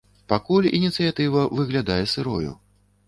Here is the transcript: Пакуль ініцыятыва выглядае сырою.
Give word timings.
Пакуль 0.31 0.69
ініцыятыва 0.77 1.43
выглядае 1.59 2.03
сырою. 2.15 2.51